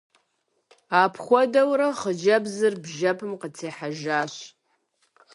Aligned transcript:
Апхуэдэурэ 1.01 1.87
хъыджэбзыр 1.99 2.73
бжьэпэм 2.83 3.31
къытехьэжащ. 3.41 4.33